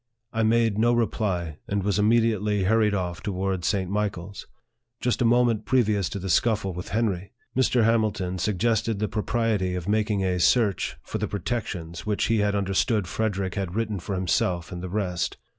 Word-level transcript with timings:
I 0.33 0.41
made 0.41 0.79
no 0.79 0.93
reply, 0.93 1.59
and 1.67 1.83
was 1.83 1.99
immediately 1.99 2.63
hurried 2.63 2.95
off 2.95 3.21
to 3.21 3.31
wards 3.31 3.67
St. 3.67 3.87
Michael's. 3.87 4.47
Just 4.99 5.21
a 5.21 5.25
moment 5.25 5.63
previous 5.65 6.09
to 6.09 6.17
the 6.17 6.27
scuffle 6.27 6.73
with 6.73 6.89
Henry, 6.89 7.33
Mr. 7.55 7.83
Hamilton 7.83 8.39
suggested 8.39 8.97
the 8.97 9.07
pro 9.07 9.21
priety 9.21 9.77
of 9.77 9.87
making 9.87 10.23
a 10.25 10.39
search 10.39 10.97
for 11.03 11.19
the 11.19 11.27
protections 11.27 12.03
which 12.03 12.23
he 12.29 12.39
had 12.39 12.55
understood 12.55 13.05
Frederick 13.05 13.53
had 13.53 13.75
written 13.75 13.99
for 13.99 14.15
himself 14.15 14.71
and 14.71 14.81
the 14.81 14.89
rest. 14.89 15.37